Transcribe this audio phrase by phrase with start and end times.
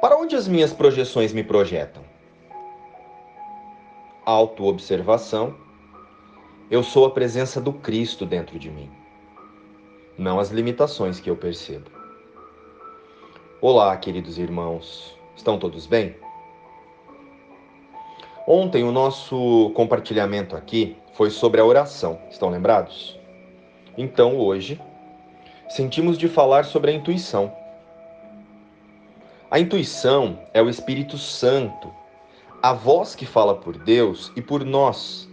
[0.00, 2.04] Para onde as minhas projeções me projetam?
[4.24, 5.56] Autoobservação.
[6.70, 8.88] Eu sou a presença do Cristo dentro de mim,
[10.16, 11.90] não as limitações que eu percebo.
[13.60, 15.18] Olá, queridos irmãos.
[15.34, 16.14] Estão todos bem?
[18.46, 22.20] Ontem o nosso compartilhamento aqui foi sobre a oração.
[22.30, 23.18] Estão lembrados?
[23.96, 24.80] Então, hoje,
[25.68, 27.57] sentimos de falar sobre a intuição.
[29.50, 31.90] A intuição é o Espírito Santo,
[32.62, 35.26] a voz que fala por Deus e por nós,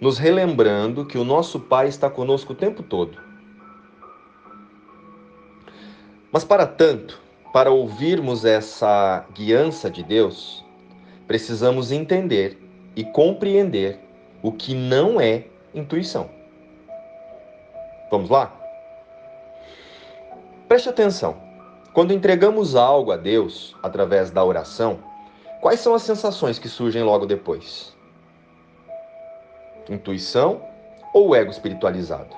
[0.00, 3.18] nos relembrando que o nosso Pai está conosco o tempo todo.
[6.32, 7.20] Mas para tanto,
[7.52, 10.64] para ouvirmos essa guiança de Deus,
[11.26, 12.58] precisamos entender
[12.96, 14.00] e compreender
[14.42, 16.30] o que não é intuição.
[18.10, 18.50] Vamos lá?
[20.66, 21.47] Preste atenção.
[21.92, 24.98] Quando entregamos algo a Deus através da oração,
[25.60, 27.96] quais são as sensações que surgem logo depois?
[29.88, 30.62] Intuição
[31.12, 32.36] ou ego espiritualizado?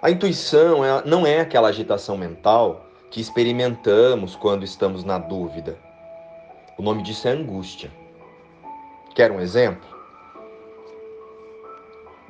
[0.00, 5.78] A intuição é, não é aquela agitação mental que experimentamos quando estamos na dúvida.
[6.78, 7.90] O nome disso é angústia.
[9.14, 9.86] Quer um exemplo?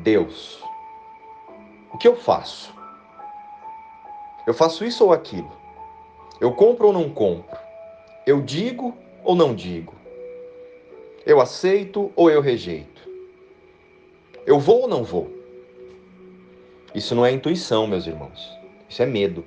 [0.00, 0.62] Deus.
[1.92, 2.74] O que eu faço?
[4.46, 5.50] Eu faço isso ou aquilo?
[6.40, 7.58] Eu compro ou não compro?
[8.26, 9.94] Eu digo ou não digo?
[11.24, 13.08] Eu aceito ou eu rejeito?
[14.44, 15.30] Eu vou ou não vou?
[16.94, 18.50] Isso não é intuição, meus irmãos.
[18.88, 19.44] Isso é medo.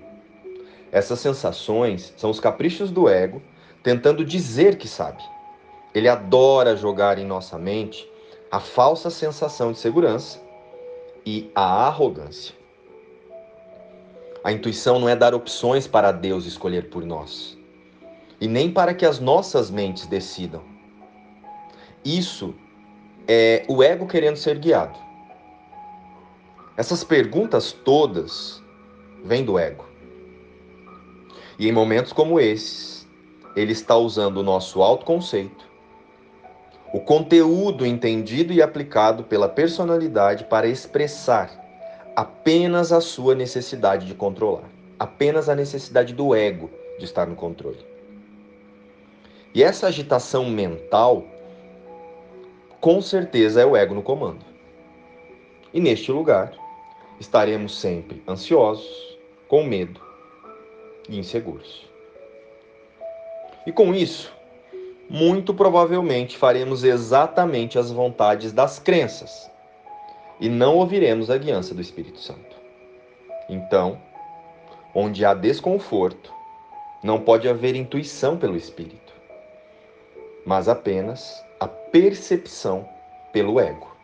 [0.92, 3.42] Essas sensações são os caprichos do ego
[3.84, 5.22] tentando dizer que sabe.
[5.94, 8.10] Ele adora jogar em nossa mente
[8.50, 10.42] a falsa sensação de segurança
[11.26, 12.56] e a arrogância.
[14.46, 17.58] A intuição não é dar opções para Deus escolher por nós,
[18.40, 20.62] e nem para que as nossas mentes decidam.
[22.06, 22.54] Isso
[23.28, 25.00] é o ego querendo ser guiado.
[26.78, 28.62] Essas perguntas todas
[29.24, 29.84] vêm do ego.
[31.58, 33.08] E em momentos como esses,
[33.56, 35.66] ele está usando o nosso autoconceito,
[36.94, 41.65] o conteúdo entendido e aplicado pela personalidade para expressar
[42.16, 47.86] apenas a sua necessidade de controlar, apenas a necessidade do ego de estar no controle.
[49.54, 51.26] E essa agitação mental,
[52.80, 54.46] com certeza, é o ego no comando.
[55.74, 56.54] E neste lugar,
[57.20, 60.00] estaremos sempre ansiosos, com medo
[61.10, 61.86] e inseguros.
[63.68, 64.34] E com isso,
[65.10, 69.50] muito provavelmente faremos exatamente as vontades das crenças
[70.40, 72.56] e não ouviremos a guiança do Espírito Santo.
[73.50, 74.02] Então,
[74.94, 76.34] onde há desconforto,
[77.04, 79.14] não pode haver intuição pelo Espírito,
[80.46, 82.88] mas apenas a percepção
[83.32, 83.96] pelo ego.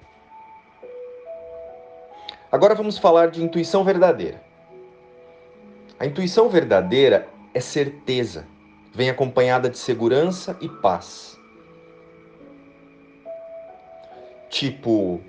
[2.52, 4.42] Agora vamos falar de intuição verdadeira.
[5.98, 8.46] A intuição verdadeira é certeza,
[8.94, 11.40] vem acompanhada de segurança e paz.
[14.50, 15.22] Tipo,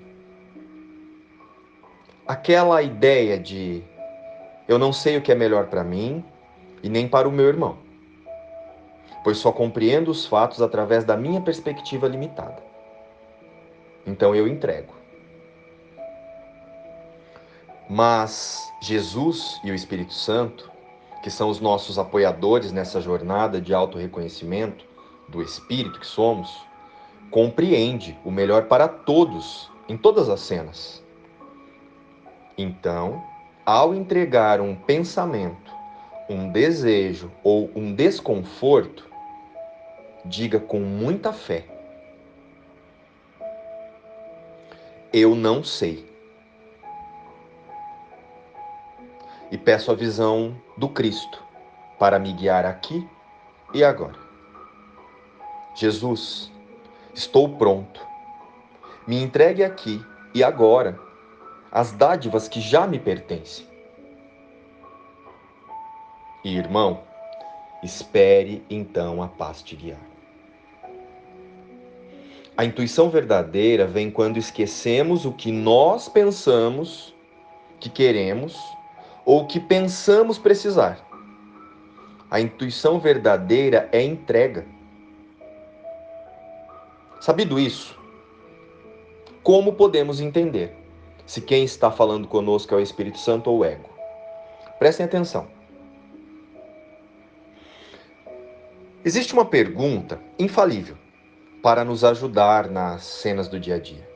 [2.33, 3.83] aquela ideia de
[4.67, 6.25] eu não sei o que é melhor para mim
[6.81, 7.77] e nem para o meu irmão,
[9.23, 12.57] pois só compreendo os fatos através da minha perspectiva limitada.
[14.05, 14.93] Então eu entrego.
[17.87, 20.71] Mas Jesus e o Espírito Santo,
[21.21, 24.83] que são os nossos apoiadores nessa jornada de auto-reconhecimento
[25.29, 26.49] do espírito que somos,
[27.29, 31.02] compreende o melhor para todos em todas as cenas
[32.57, 33.23] então,
[33.65, 35.71] ao entregar um pensamento,
[36.29, 39.09] um desejo ou um desconforto,
[40.25, 41.65] diga com muita fé:
[45.11, 46.11] Eu não sei.
[49.51, 51.43] E peço a visão do Cristo
[51.99, 53.07] para me guiar aqui
[53.73, 54.17] e agora.
[55.75, 56.51] Jesus,
[57.13, 58.05] estou pronto.
[59.07, 60.03] Me entregue aqui
[60.33, 61.12] e agora
[61.73, 63.65] as dádivas que já me pertencem.
[66.45, 67.01] E, irmão,
[67.81, 69.99] espere então a paz te guiar.
[72.55, 77.11] A intuição verdadeira vem quando esquecemos o que nós pensamos
[77.79, 78.55] que queremos
[79.25, 81.03] ou que pensamos precisar.
[82.29, 84.63] A intuição verdadeira é entrega.
[87.19, 87.97] Sabido isso,
[89.41, 90.82] como podemos entender?
[91.25, 93.89] Se quem está falando conosco é o Espírito Santo ou o ego.
[94.79, 95.47] Prestem atenção.
[99.05, 100.97] Existe uma pergunta infalível
[101.61, 104.07] para nos ajudar nas cenas do dia a dia.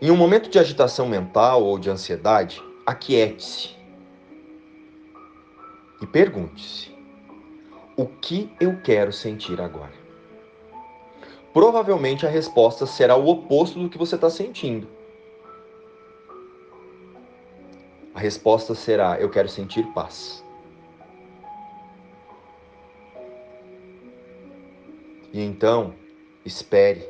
[0.00, 3.76] Em um momento de agitação mental ou de ansiedade, aquiete-se
[6.00, 6.94] e pergunte-se:
[7.96, 9.94] o que eu quero sentir agora?
[11.52, 14.86] Provavelmente a resposta será o oposto do que você está sentindo.
[18.16, 20.42] A resposta será: eu quero sentir paz.
[25.34, 25.92] E então,
[26.42, 27.06] espere,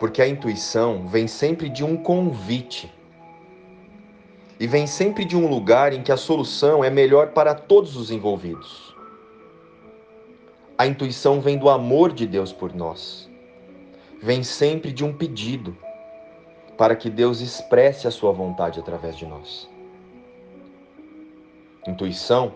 [0.00, 2.92] porque a intuição vem sempre de um convite.
[4.58, 8.10] E vem sempre de um lugar em que a solução é melhor para todos os
[8.10, 8.96] envolvidos.
[10.76, 13.30] A intuição vem do amor de Deus por nós.
[14.20, 15.76] Vem sempre de um pedido
[16.76, 19.75] para que Deus expresse a sua vontade através de nós.
[21.88, 22.54] Intuição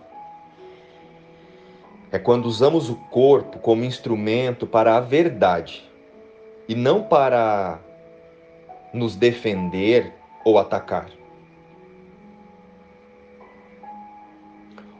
[2.12, 5.88] é quando usamos o corpo como instrumento para a verdade
[6.68, 7.78] e não para
[8.92, 10.12] nos defender
[10.44, 11.08] ou atacar.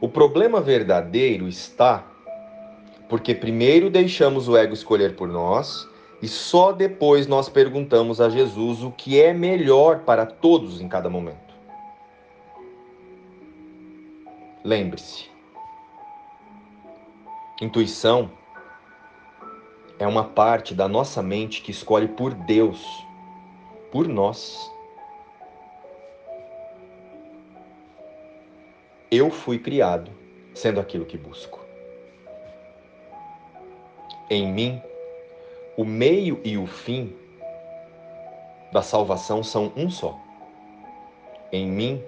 [0.01, 2.07] O problema verdadeiro está
[3.09, 5.87] porque primeiro deixamos o ego escolher por nós
[6.23, 11.11] e só depois nós perguntamos a Jesus o que é melhor para todos em cada
[11.11, 11.50] momento.
[14.63, 15.31] Lembre-se,
[17.63, 18.31] Intuição
[19.99, 22.83] é uma parte da nossa mente que escolhe por Deus,
[23.91, 24.71] por nós.
[29.11, 30.11] Eu fui criado
[30.55, 31.61] sendo aquilo que busco.
[34.31, 34.81] Em mim,
[35.77, 37.15] o meio e o fim
[38.73, 40.19] da salvação são um só.
[41.53, 42.03] Em mim,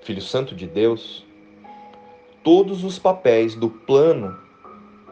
[0.00, 1.27] Filho Santo de Deus,
[2.48, 4.34] todos os papéis do plano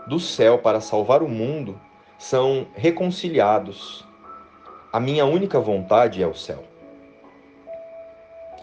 [0.06, 1.78] do céu para salvar o mundo
[2.18, 4.06] são reconciliados.
[4.90, 6.64] A minha única vontade é o céu.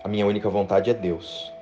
[0.04, 1.54] A minha única vontade é Deus.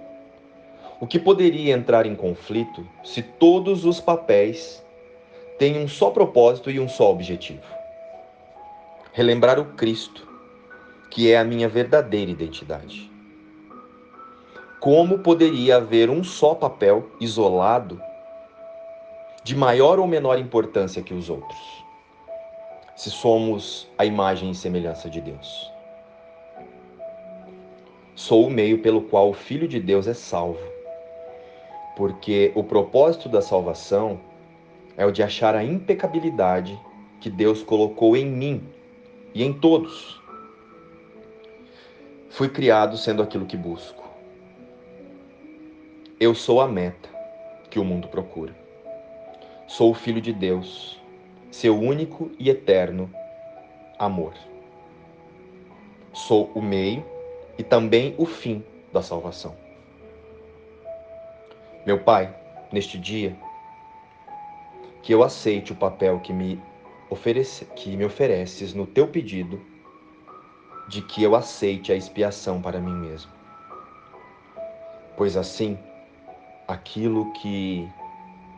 [1.01, 4.81] O que poderia entrar em conflito se todos os papéis
[5.59, 7.67] têm um só propósito e um só objetivo?
[9.11, 10.25] Relembrar o Cristo,
[11.09, 13.10] que é a minha verdadeira identidade.
[14.81, 18.01] Como poderia haver um só papel isolado
[19.43, 21.85] de maior ou menor importância que os outros,
[22.95, 25.71] se somos a imagem e semelhança de Deus.
[28.15, 30.67] Sou o meio pelo qual o Filho de Deus é salvo,
[31.95, 34.19] porque o propósito da salvação
[34.97, 36.75] é o de achar a impecabilidade
[37.19, 38.63] que Deus colocou em mim
[39.35, 40.19] e em todos.
[42.31, 44.00] Fui criado sendo aquilo que busco.
[46.21, 47.09] Eu sou a meta
[47.67, 48.55] que o mundo procura.
[49.65, 51.01] Sou o Filho de Deus,
[51.49, 53.11] seu único e eterno
[53.97, 54.35] amor.
[56.13, 57.03] Sou o meio
[57.57, 58.63] e também o fim
[58.93, 59.55] da salvação.
[61.87, 62.31] Meu Pai,
[62.71, 63.35] neste dia,
[65.01, 66.61] que eu aceite o papel que me,
[67.09, 69.59] oferece, que me ofereces no teu pedido
[70.87, 73.31] de que eu aceite a expiação para mim mesmo.
[75.17, 75.79] Pois assim,
[76.71, 77.91] aquilo que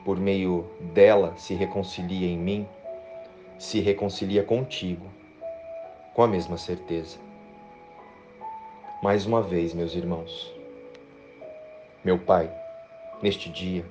[0.05, 2.67] por meio dela se reconcilia em mim,
[3.57, 5.07] se reconcilia contigo,
[6.13, 7.17] com a mesma certeza.
[9.01, 10.53] Mais uma vez, meus irmãos,
[12.03, 12.53] meu Pai,
[13.21, 13.83] neste dia,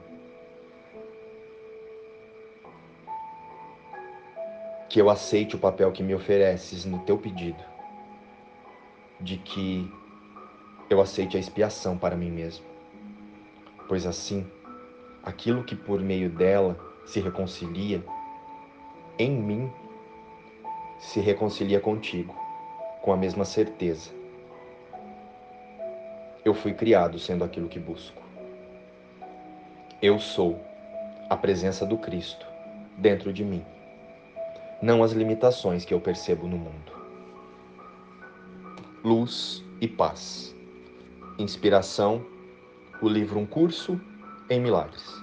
[4.88, 7.64] que eu aceite o papel que me ofereces no teu pedido,
[9.20, 9.90] de que
[10.88, 12.71] eu aceite a expiação para mim mesmo,
[13.92, 14.46] pois assim
[15.22, 18.02] aquilo que por meio dela se reconcilia,
[19.18, 19.70] em mim
[20.98, 22.34] se reconcilia contigo,
[23.02, 24.10] com a mesma certeza.
[26.42, 28.22] Eu fui criado sendo aquilo que busco.
[30.00, 30.58] Eu sou
[31.28, 32.46] a presença do Cristo
[32.96, 33.62] dentro de mim,
[34.80, 36.92] não as limitações que eu percebo no mundo.
[39.04, 40.56] Luz e paz.
[41.38, 42.31] Inspiração,
[43.02, 44.00] o livro Um Curso
[44.48, 45.21] em milagres.